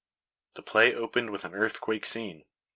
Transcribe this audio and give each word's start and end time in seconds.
The 0.55 0.63
play 0.63 0.95
opened 0.95 1.29
with 1.29 1.45
an 1.45 1.53
earthquake 1.53 2.07
scene. 2.07 2.45